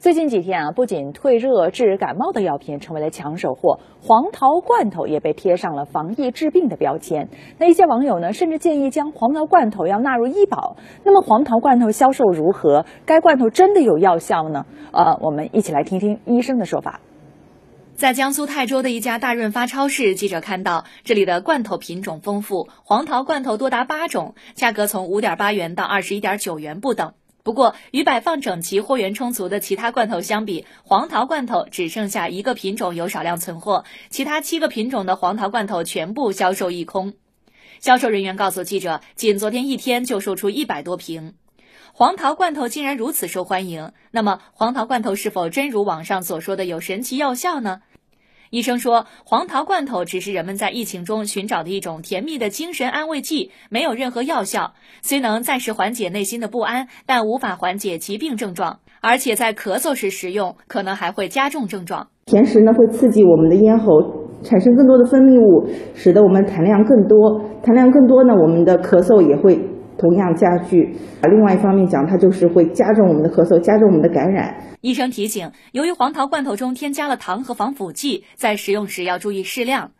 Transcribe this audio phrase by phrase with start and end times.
[0.00, 7.28] 最近几天啊，不仅退热治感冒的药品成为了抢手货，黄桃罐头也被贴上了防疫治病的标签。
[7.58, 10.78] 那一些网友呢，甚至建议将黄桃罐头要纳入医保。
[11.04, 12.86] 那么，黄桃罐头销售如何？
[13.04, 14.64] 该罐头真的有药效呢？
[14.90, 17.00] 呃，我们一起来听听医生的说法。
[17.94, 27.12] 在江苏泰州的一家大润发超市，记者看到这里的罐头品种丰富，黄桃罐头多达八种，价格从五点八元到二十一点九元不等。
[27.50, 37.14] 不过，与摆放整齐、货源充足的其他罐头相比，黄桃罐头只剩下一个品种有少量存货，其他七个品种的黄桃罐头全部销售一空。
[37.80, 41.34] 销售人员告诉记者，仅昨天一天就售出一百多瓶
[41.92, 43.90] 黄桃罐头，竟然如此受欢迎。
[44.12, 47.80] 那么，黄桃罐头是否真如网上所说的有神奇药效呢？
[48.50, 54.72] 医生说，黄桃罐头只是人们在疫情中寻找的一种甜蜜的精神安慰剂，没有任何药效。
[55.02, 62.08] 虽能暂时缓解内心的不安，但无法缓解疾病症状，而且在咳嗽时食用，可能还会加重症状。
[62.26, 63.86] 甜食呢，会刺激我们的咽喉
[64.42, 67.40] 产生更多的分泌物，使得我们痰量更多。
[67.62, 69.60] 痰量更多呢，我们的咳嗽也会。
[70.00, 74.56] 同样加剧，啊，另外一方面讲，它就是会加重我们的咳嗽，加重我们的感染。
[74.80, 79.90] 医生提醒，由于黄桃罐头中添加了糖和防腐剂，在食用时要注意适量。